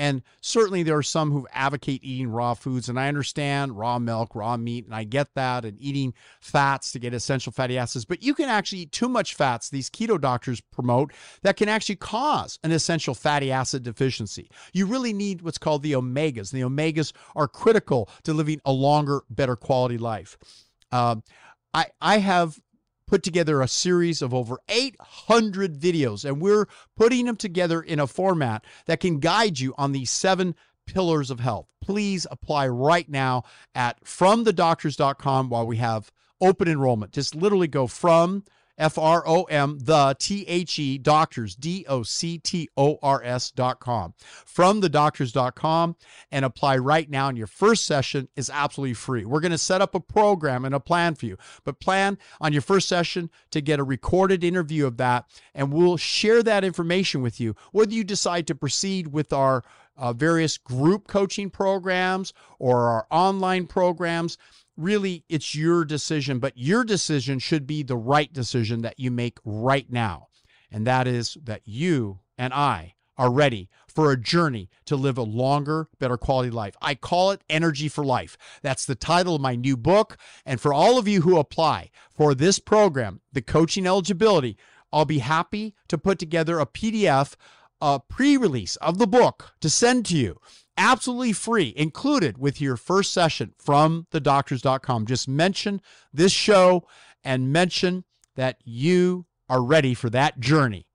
And 0.00 0.22
certainly 0.40 0.82
there 0.82 0.96
are 0.96 1.02
some 1.02 1.30
who 1.30 1.46
advocate 1.52 2.02
eating 2.02 2.28
raw 2.28 2.54
foods, 2.54 2.88
and 2.88 2.98
I 2.98 3.06
understand 3.06 3.76
raw 3.76 3.98
milk, 3.98 4.34
raw 4.34 4.56
meat, 4.56 4.86
and 4.86 4.94
I 4.94 5.04
get 5.04 5.28
that, 5.34 5.66
and 5.66 5.78
eating 5.78 6.14
fats 6.40 6.92
to 6.92 6.98
get 6.98 7.12
essential 7.12 7.52
fatty 7.52 7.76
acids. 7.76 8.06
But 8.06 8.22
you 8.22 8.32
can 8.32 8.48
actually 8.48 8.78
eat 8.78 8.92
too 8.92 9.10
much 9.10 9.34
fats, 9.34 9.68
these 9.68 9.90
keto 9.90 10.18
doctors 10.18 10.62
promote, 10.62 11.12
that 11.42 11.58
can 11.58 11.68
actually 11.68 11.96
cause 11.96 12.58
an 12.64 12.72
essential 12.72 13.12
fatty 13.12 13.52
acid 13.52 13.82
deficiency. 13.82 14.50
You 14.72 14.86
really 14.86 15.12
need 15.12 15.42
what's 15.42 15.58
called 15.58 15.82
the 15.82 15.92
omegas. 15.92 16.50
The 16.50 16.62
omegas 16.62 17.12
are 17.36 17.46
critical 17.46 18.08
to 18.22 18.32
living 18.32 18.62
a 18.64 18.72
longer, 18.72 19.20
better 19.28 19.54
quality 19.54 19.98
life. 19.98 20.38
Um, 20.92 21.22
I, 21.74 21.88
I 22.00 22.20
have 22.20 22.58
put 23.10 23.22
together 23.24 23.60
a 23.60 23.66
series 23.66 24.22
of 24.22 24.32
over 24.32 24.58
800 24.68 25.74
videos, 25.78 26.24
and 26.24 26.40
we're 26.40 26.68
putting 26.96 27.26
them 27.26 27.34
together 27.34 27.82
in 27.82 27.98
a 27.98 28.06
format 28.06 28.64
that 28.86 29.00
can 29.00 29.18
guide 29.18 29.58
you 29.58 29.74
on 29.76 29.90
these 29.90 30.10
seven 30.10 30.54
pillars 30.86 31.28
of 31.28 31.40
health. 31.40 31.66
Please 31.82 32.24
apply 32.30 32.68
right 32.68 33.08
now 33.08 33.42
at 33.74 34.02
fromthedoctors.com 34.04 35.48
while 35.48 35.66
we 35.66 35.78
have 35.78 36.12
open 36.40 36.68
enrollment. 36.68 37.12
Just 37.12 37.34
literally 37.34 37.66
go 37.66 37.88
from 37.88 38.44
F 38.80 38.96
R 38.96 39.22
O 39.26 39.44
M, 39.44 39.78
the 39.78 40.16
T 40.18 40.44
H 40.48 40.78
E, 40.78 40.96
doctors, 40.96 41.54
D 41.54 41.84
O 41.86 42.02
C 42.02 42.38
T 42.38 42.68
O 42.76 42.98
R 43.02 43.22
S 43.22 43.50
dot 43.50 43.78
com. 43.78 44.14
From 44.46 44.80
the 44.80 44.88
doctors.com 44.88 45.96
and 46.32 46.44
apply 46.44 46.78
right 46.78 47.08
now. 47.08 47.28
And 47.28 47.36
your 47.36 47.46
first 47.46 47.84
session 47.84 48.28
is 48.34 48.50
absolutely 48.50 48.94
free. 48.94 49.24
We're 49.26 49.40
going 49.40 49.52
to 49.52 49.58
set 49.58 49.82
up 49.82 49.94
a 49.94 50.00
program 50.00 50.64
and 50.64 50.74
a 50.74 50.80
plan 50.80 51.14
for 51.14 51.26
you, 51.26 51.36
but 51.64 51.78
plan 51.78 52.18
on 52.40 52.52
your 52.52 52.62
first 52.62 52.88
session 52.88 53.30
to 53.50 53.60
get 53.60 53.78
a 53.78 53.84
recorded 53.84 54.42
interview 54.42 54.86
of 54.86 54.96
that. 54.96 55.26
And 55.54 55.72
we'll 55.72 55.98
share 55.98 56.42
that 56.42 56.64
information 56.64 57.20
with 57.20 57.38
you, 57.38 57.54
whether 57.72 57.92
you 57.92 58.02
decide 58.02 58.46
to 58.46 58.54
proceed 58.54 59.08
with 59.12 59.32
our 59.32 59.62
uh, 60.00 60.14
various 60.14 60.56
group 60.56 61.06
coaching 61.06 61.50
programs 61.50 62.32
or 62.58 62.88
our 62.88 63.06
online 63.10 63.66
programs 63.66 64.38
really 64.76 65.24
it's 65.28 65.54
your 65.54 65.84
decision, 65.84 66.38
but 66.38 66.56
your 66.56 66.84
decision 66.84 67.38
should 67.38 67.66
be 67.66 67.82
the 67.82 67.96
right 67.96 68.32
decision 68.32 68.82
that 68.82 68.98
you 68.98 69.10
make 69.10 69.38
right 69.44 69.90
now. 69.90 70.28
And 70.70 70.86
that 70.86 71.06
is 71.06 71.36
that 71.42 71.62
you 71.64 72.20
and 72.38 72.54
I 72.54 72.94
are 73.20 73.30
ready 73.30 73.68
for 73.86 74.10
a 74.10 74.16
journey 74.16 74.70
to 74.86 74.96
live 74.96 75.18
a 75.18 75.22
longer, 75.22 75.88
better 75.98 76.16
quality 76.16 76.50
life. 76.50 76.74
I 76.80 76.94
call 76.94 77.32
it 77.32 77.44
Energy 77.50 77.88
for 77.88 78.02
Life. 78.02 78.38
That's 78.62 78.86
the 78.86 78.94
title 78.94 79.34
of 79.34 79.42
my 79.42 79.56
new 79.56 79.76
book. 79.76 80.16
And 80.46 80.58
for 80.58 80.72
all 80.72 80.96
of 80.98 81.06
you 81.06 81.20
who 81.20 81.38
apply 81.38 81.90
for 82.10 82.34
this 82.34 82.58
program, 82.58 83.20
the 83.32 83.42
coaching 83.42 83.86
eligibility, 83.86 84.56
I'll 84.90 85.04
be 85.04 85.18
happy 85.18 85.74
to 85.88 85.98
put 85.98 86.18
together 86.18 86.58
a 86.58 86.66
PDF, 86.66 87.34
a 87.82 88.00
pre 88.00 88.38
release 88.38 88.76
of 88.76 88.98
the 88.98 89.06
book 89.06 89.52
to 89.60 89.68
send 89.68 90.06
to 90.06 90.16
you 90.16 90.40
absolutely 90.80 91.34
free, 91.34 91.72
included 91.76 92.38
with 92.38 92.60
your 92.60 92.76
first 92.76 93.12
session 93.12 93.52
from 93.58 94.06
thedoctors.com. 94.10 95.06
Just 95.06 95.28
mention 95.28 95.80
this 96.12 96.32
show 96.32 96.88
and 97.22 97.52
mention 97.52 98.04
that 98.34 98.56
you 98.64 99.26
are 99.48 99.62
ready 99.62 99.92
for 99.94 100.08
that 100.10 100.40
journey 100.40 100.86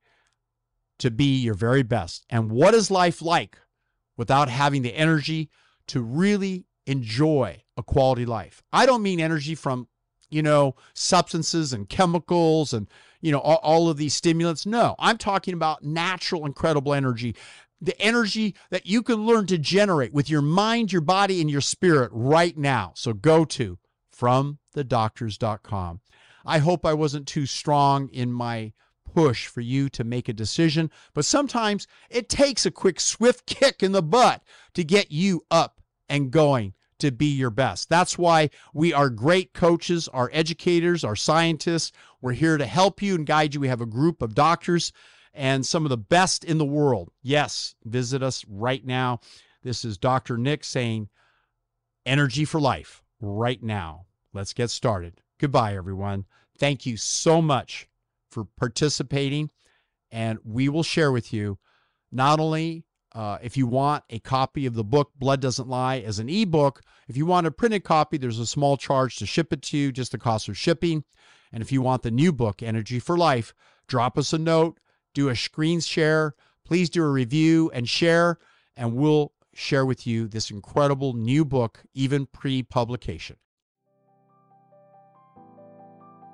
to 0.97 1.11
be 1.11 1.37
your 1.37 1.53
very 1.53 1.83
best. 1.83 2.25
And 2.29 2.49
what 2.49 2.73
is 2.73 2.89
life 2.89 3.21
like 3.21 3.57
without 4.17 4.49
having 4.49 4.81
the 4.81 4.95
energy 4.95 5.49
to 5.87 6.01
really 6.01 6.65
enjoy 6.87 7.61
a 7.77 7.83
quality 7.83 8.25
life? 8.25 8.63
I 8.73 8.85
don't 8.85 9.03
mean 9.03 9.19
energy 9.19 9.53
from, 9.53 9.87
you 10.31 10.41
know, 10.41 10.75
substances 10.95 11.73
and 11.73 11.87
chemicals 11.87 12.73
and, 12.73 12.87
you 13.21 13.31
know, 13.31 13.39
all, 13.39 13.59
all 13.61 13.89
of 13.89 13.97
these 13.97 14.13
stimulants. 14.15 14.65
No, 14.65 14.95
I'm 14.97 15.17
talking 15.17 15.53
about 15.53 15.83
natural, 15.83 16.45
incredible 16.45 16.93
energy 16.93 17.35
the 17.81 17.99
energy 18.01 18.55
that 18.69 18.85
you 18.85 19.03
can 19.03 19.25
learn 19.25 19.45
to 19.47 19.57
generate 19.57 20.13
with 20.13 20.29
your 20.29 20.41
mind, 20.41 20.91
your 20.91 21.01
body, 21.01 21.41
and 21.41 21.49
your 21.49 21.61
spirit 21.61 22.09
right 22.13 22.57
now. 22.57 22.93
So 22.95 23.13
go 23.13 23.45
to 23.45 23.77
fromthedoctors.com. 24.17 26.01
I 26.45 26.59
hope 26.59 26.85
I 26.85 26.93
wasn't 26.93 27.27
too 27.27 27.45
strong 27.45 28.09
in 28.09 28.31
my 28.31 28.73
push 29.13 29.47
for 29.47 29.61
you 29.61 29.89
to 29.89 30.03
make 30.03 30.29
a 30.29 30.33
decision, 30.33 30.91
but 31.13 31.25
sometimes 31.25 31.87
it 32.09 32.29
takes 32.29 32.65
a 32.65 32.71
quick, 32.71 32.99
swift 32.99 33.45
kick 33.45 33.81
in 33.81 33.91
the 33.91 34.03
butt 34.03 34.43
to 34.73 34.83
get 34.83 35.11
you 35.11 35.45
up 35.49 35.81
and 36.09 36.31
going 36.31 36.73
to 36.99 37.11
be 37.11 37.27
your 37.27 37.49
best. 37.49 37.89
That's 37.89 38.17
why 38.17 38.49
we 38.73 38.93
are 38.93 39.09
great 39.09 39.53
coaches, 39.53 40.07
our 40.09 40.29
educators, 40.33 41.03
our 41.03 41.15
scientists. 41.15 41.91
We're 42.21 42.33
here 42.33 42.57
to 42.57 42.65
help 42.65 43.01
you 43.01 43.15
and 43.15 43.25
guide 43.25 43.53
you. 43.53 43.59
We 43.59 43.67
have 43.67 43.81
a 43.81 43.85
group 43.85 44.21
of 44.21 44.35
doctors 44.35 44.93
and 45.35 45.65
some 45.65 45.85
of 45.85 45.89
the 45.89 45.97
best 45.97 46.43
in 46.43 46.57
the 46.57 46.65
world. 46.65 47.11
Yes, 47.21 47.75
visit 47.83 48.23
us 48.23 48.45
right 48.47 48.85
now. 48.85 49.19
This 49.63 49.83
is 49.83 49.97
Dr. 49.97 50.37
Nick 50.37 50.63
saying, 50.63 51.09
Energy 52.05 52.45
for 52.45 52.59
Life. 52.61 53.03
right 53.19 53.63
now. 53.63 54.05
Let's 54.33 54.53
get 54.53 54.69
started. 54.69 55.21
Goodbye, 55.39 55.75
everyone. 55.75 56.25
Thank 56.57 56.85
you 56.85 56.97
so 56.97 57.41
much 57.41 57.87
for 58.29 58.45
participating. 58.57 59.49
And 60.11 60.39
we 60.43 60.69
will 60.69 60.83
share 60.83 61.11
with 61.11 61.33
you 61.33 61.57
not 62.11 62.39
only 62.39 62.85
uh, 63.13 63.37
if 63.41 63.55
you 63.55 63.65
want 63.65 64.03
a 64.09 64.19
copy 64.19 64.65
of 64.65 64.73
the 64.73 64.83
book 64.83 65.11
Blood 65.17 65.39
Doesn't 65.39 65.69
Lie 65.69 65.99
as 65.99 66.19
an 66.19 66.29
ebook, 66.29 66.81
if 67.07 67.15
you 67.15 67.25
want 67.25 67.47
a 67.47 67.51
printed 67.51 67.83
copy, 67.83 68.17
there's 68.17 68.39
a 68.39 68.45
small 68.45 68.75
charge 68.77 69.15
to 69.17 69.25
ship 69.25 69.53
it 69.53 69.61
to 69.63 69.77
you, 69.77 69.91
just 69.91 70.11
the 70.11 70.17
cost 70.17 70.49
of 70.49 70.57
shipping. 70.57 71.05
And 71.51 71.63
if 71.63 71.71
you 71.71 71.81
want 71.81 72.03
the 72.03 72.11
new 72.11 72.33
book, 72.33 72.61
Energy 72.61 72.99
for 72.99 73.17
Life, 73.17 73.53
drop 73.87 74.17
us 74.17 74.33
a 74.33 74.37
note, 74.37 74.77
do 75.15 75.29
a 75.29 75.35
screen 75.35 75.79
share. 75.79 76.35
Please 76.63 76.91
do 76.91 77.03
a 77.03 77.09
review 77.09 77.71
and 77.73 77.89
share, 77.89 78.37
and 78.77 78.93
we'll 78.93 79.31
share 79.55 79.85
with 79.85 80.05
you 80.05 80.27
this 80.27 80.51
incredible 80.51 81.13
new 81.13 81.43
book, 81.43 81.81
even 81.95 82.27
pre 82.27 82.61
publication. 82.61 83.37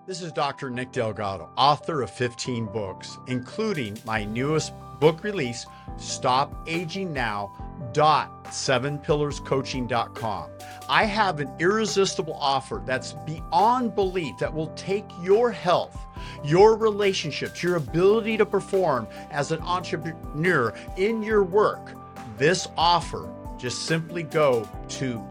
This 0.07 0.21
is 0.21 0.33
Dr. 0.33 0.69
Nick 0.69 0.91
Delgado, 0.91 1.50
author 1.55 2.01
of 2.01 2.09
15 2.09 2.65
books, 2.65 3.17
including 3.27 3.97
my 4.03 4.25
newest 4.25 4.73
book 5.00 5.23
release, 5.23 5.65
Stop 5.97 6.67
Aging 6.67 7.13
Now. 7.13 7.70
Dot 7.93 8.45
sevenpillarscoaching.com. 8.45 10.50
I 10.89 11.05
have 11.05 11.39
an 11.39 11.50
irresistible 11.60 12.38
offer 12.39 12.81
that's 12.86 13.13
beyond 13.25 13.95
belief 13.95 14.38
that 14.39 14.53
will 14.53 14.74
take 14.75 15.05
your 15.21 15.51
health, 15.51 15.98
your 16.43 16.75
relationships, 16.75 17.63
your 17.63 17.77
ability 17.77 18.38
to 18.38 18.45
perform 18.45 19.07
as 19.31 19.51
an 19.51 19.62
entrepreneur 19.62 20.74
in 20.98 21.24
your 21.24 21.43
work. 21.43 21.93
This 22.38 22.67
offer, 22.77 23.29
just 23.57 23.86
simply 23.86 24.24
go 24.24 24.67
to 24.89 25.24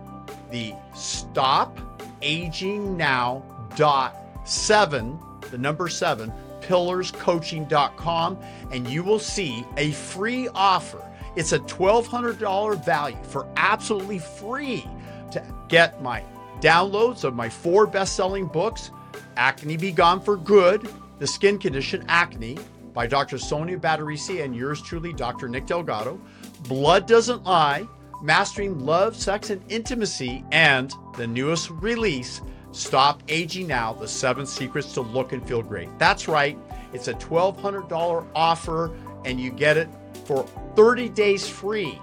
the 0.51 0.75
stop 0.95 1.79
aging 2.23 2.97
now 2.97 3.43
dot 3.77 4.17
seven, 4.45 5.19
the 5.51 5.59
number 5.59 5.89
seven, 5.89 6.33
pillarscoaching.com, 6.61 8.39
and 8.71 8.89
you 8.89 9.03
will 9.03 9.19
see 9.19 9.65
a 9.77 9.91
free 9.93 10.49
offer. 10.55 11.10
It's 11.37 11.53
a 11.53 11.59
$1,200 11.59 12.85
value 12.85 13.23
for 13.23 13.47
absolutely 13.57 14.19
free 14.19 14.87
to 15.31 15.43
get 15.69 16.03
my 16.03 16.25
downloads 16.61 17.25
of 17.25 17.35
my 17.35 17.49
four 17.49 17.87
best 17.87 18.17
selling 18.17 18.47
books 18.47 18.91
Acne 19.37 19.77
Be 19.77 19.93
Gone 19.93 20.21
for 20.21 20.37
Good, 20.37 20.89
The 21.19 21.27
Skin 21.27 21.59
Condition 21.59 22.05
Acne 22.09 22.59
by 22.93 23.07
Dr. 23.07 23.39
Sonia 23.39 23.79
Badarisi 23.79 24.45
and 24.45 24.55
yours 24.55 24.83
truly, 24.83 25.13
Dr. 25.13 25.49
Nick 25.49 25.67
Delgado, 25.67 26.21
Blood 26.69 27.07
Doesn't 27.07 27.45
Lie, 27.45 27.87
Mastering 28.23 28.81
Love, 28.81 29.17
Sex, 29.17 29.51
and 29.51 29.63
Intimacy, 29.71 30.45
and 30.53 30.93
the 31.17 31.27
newest 31.27 31.71
release, 31.71 32.43
Stop 32.73 33.23
Aging 33.29 33.69
Now 33.69 33.93
The 33.93 34.07
Seven 34.07 34.47
Secrets 34.47 34.93
to 34.95 35.01
Look 35.01 35.33
and 35.33 35.47
Feel 35.47 35.63
Great. 35.63 35.89
That's 35.99 36.29
right, 36.29 36.59
it's 36.93 37.09
a 37.09 37.15
$1,200 37.15 38.27
offer, 38.35 38.91
and 39.25 39.41
you 39.41 39.51
get 39.51 39.77
it 39.77 39.89
for 40.31 40.47
30 40.77 41.09
days 41.09 41.49
free. 41.49 42.01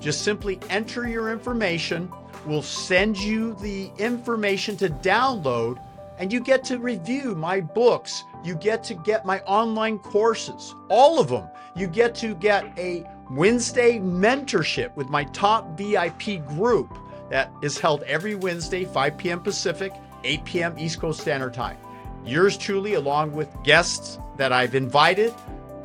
Just 0.00 0.22
simply 0.22 0.58
enter 0.68 1.06
your 1.06 1.30
information. 1.30 2.10
We'll 2.44 2.60
send 2.60 3.16
you 3.16 3.54
the 3.54 3.92
information 3.98 4.76
to 4.78 4.88
download, 4.88 5.80
and 6.18 6.32
you 6.32 6.40
get 6.40 6.64
to 6.64 6.78
review 6.78 7.36
my 7.36 7.60
books. 7.60 8.24
You 8.42 8.56
get 8.56 8.82
to 8.84 8.94
get 8.94 9.24
my 9.24 9.38
online 9.42 10.00
courses, 10.00 10.74
all 10.88 11.20
of 11.20 11.28
them. 11.28 11.46
You 11.76 11.86
get 11.86 12.16
to 12.16 12.34
get 12.34 12.76
a 12.76 13.08
Wednesday 13.30 14.00
mentorship 14.00 14.92
with 14.96 15.08
my 15.08 15.22
top 15.26 15.78
VIP 15.78 16.44
group 16.48 16.98
that 17.30 17.52
is 17.62 17.78
held 17.78 18.02
every 18.02 18.34
Wednesday, 18.34 18.86
5 18.86 19.16
p.m. 19.16 19.40
Pacific, 19.40 19.92
8 20.24 20.44
p.m. 20.44 20.74
East 20.80 20.98
Coast 21.00 21.20
Standard 21.20 21.54
Time. 21.54 21.76
Yours 22.24 22.56
truly, 22.56 22.94
along 22.94 23.30
with 23.30 23.48
guests 23.62 24.18
that 24.36 24.52
I've 24.52 24.74
invited, 24.74 25.32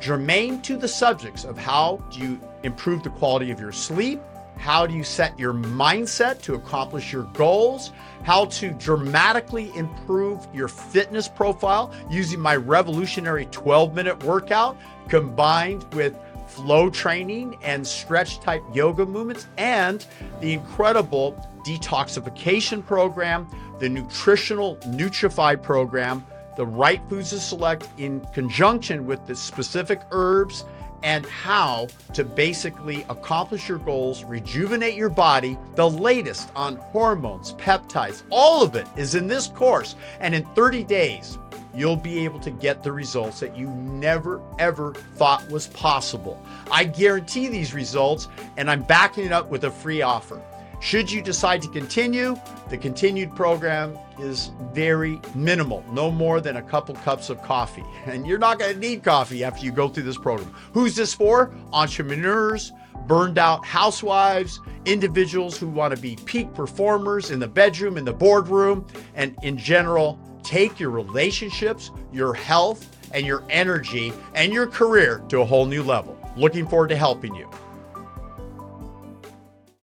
germane 0.04 0.60
to 0.60 0.76
the 0.76 0.86
subjects 0.86 1.44
of 1.44 1.56
how 1.56 1.96
do 2.10 2.20
you 2.20 2.40
improve 2.62 3.02
the 3.02 3.08
quality 3.08 3.50
of 3.50 3.58
your 3.58 3.72
sleep, 3.72 4.20
how 4.58 4.86
do 4.86 4.94
you 4.94 5.02
set 5.02 5.36
your 5.38 5.54
mindset 5.54 6.42
to 6.42 6.54
accomplish 6.54 7.10
your 7.10 7.22
goals, 7.32 7.90
how 8.22 8.44
to 8.44 8.70
dramatically 8.72 9.74
improve 9.74 10.46
your 10.52 10.68
fitness 10.68 11.26
profile 11.26 11.90
using 12.10 12.38
my 12.38 12.54
revolutionary 12.54 13.46
12 13.46 13.94
minute 13.94 14.22
workout 14.24 14.76
combined 15.08 15.82
with 15.94 16.14
flow 16.48 16.90
training 16.90 17.56
and 17.62 17.86
stretch 17.86 18.40
type 18.40 18.62
yoga 18.74 19.06
movements, 19.06 19.46
and 19.56 20.06
the 20.42 20.52
incredible 20.52 21.32
detoxification 21.66 22.84
program, 22.86 23.48
the 23.80 23.88
nutritional 23.88 24.76
Nutrify 24.88 25.60
program, 25.60 26.24
the 26.56 26.66
right 26.66 27.00
foods 27.08 27.30
to 27.30 27.40
select 27.40 27.88
in 27.98 28.20
conjunction 28.32 29.06
with 29.06 29.26
the 29.26 29.34
specific 29.34 30.00
herbs 30.10 30.64
and 31.02 31.26
how 31.26 31.86
to 32.14 32.24
basically 32.24 33.04
accomplish 33.10 33.68
your 33.68 33.78
goals, 33.78 34.24
rejuvenate 34.24 34.94
your 34.94 35.10
body. 35.10 35.58
The 35.74 35.88
latest 35.88 36.48
on 36.56 36.76
hormones, 36.76 37.52
peptides, 37.54 38.22
all 38.30 38.62
of 38.62 38.74
it 38.74 38.86
is 38.96 39.14
in 39.14 39.26
this 39.26 39.48
course. 39.48 39.96
And 40.20 40.34
in 40.34 40.44
30 40.54 40.82
days, 40.84 41.38
you'll 41.74 41.96
be 41.96 42.24
able 42.24 42.40
to 42.40 42.50
get 42.50 42.82
the 42.82 42.90
results 42.90 43.40
that 43.40 43.56
you 43.56 43.68
never 43.68 44.40
ever 44.58 44.94
thought 45.16 45.46
was 45.50 45.66
possible. 45.66 46.42
I 46.70 46.84
guarantee 46.84 47.48
these 47.48 47.74
results, 47.74 48.28
and 48.56 48.70
I'm 48.70 48.82
backing 48.82 49.26
it 49.26 49.32
up 49.32 49.50
with 49.50 49.64
a 49.64 49.70
free 49.70 50.00
offer. 50.00 50.40
Should 50.84 51.10
you 51.10 51.22
decide 51.22 51.62
to 51.62 51.68
continue, 51.68 52.36
the 52.68 52.76
continued 52.76 53.34
program 53.34 53.96
is 54.18 54.50
very 54.74 55.18
minimal, 55.34 55.82
no 55.90 56.10
more 56.10 56.42
than 56.42 56.58
a 56.58 56.62
couple 56.62 56.94
cups 56.96 57.30
of 57.30 57.42
coffee. 57.42 57.82
And 58.04 58.26
you're 58.26 58.38
not 58.38 58.58
going 58.58 58.74
to 58.74 58.78
need 58.78 59.02
coffee 59.02 59.44
after 59.44 59.64
you 59.64 59.72
go 59.72 59.88
through 59.88 60.02
this 60.02 60.18
program. 60.18 60.54
Who's 60.74 60.94
this 60.94 61.14
for? 61.14 61.54
Entrepreneurs, 61.72 62.70
burned 63.06 63.38
out 63.38 63.64
housewives, 63.64 64.60
individuals 64.84 65.56
who 65.56 65.68
want 65.68 65.96
to 65.96 66.00
be 66.02 66.18
peak 66.26 66.52
performers 66.52 67.30
in 67.30 67.38
the 67.38 67.48
bedroom, 67.48 67.96
in 67.96 68.04
the 68.04 68.12
boardroom, 68.12 68.86
and 69.14 69.34
in 69.42 69.56
general, 69.56 70.18
take 70.42 70.78
your 70.78 70.90
relationships, 70.90 71.92
your 72.12 72.34
health, 72.34 72.94
and 73.14 73.24
your 73.24 73.42
energy 73.48 74.12
and 74.34 74.52
your 74.52 74.66
career 74.66 75.24
to 75.30 75.40
a 75.40 75.44
whole 75.46 75.64
new 75.64 75.82
level. 75.82 76.14
Looking 76.36 76.68
forward 76.68 76.88
to 76.88 76.96
helping 76.96 77.34
you. 77.34 77.48